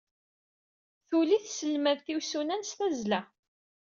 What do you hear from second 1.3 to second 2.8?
tselmadt isunan s